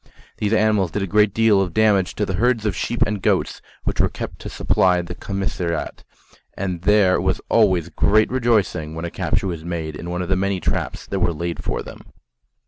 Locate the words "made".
9.63-9.95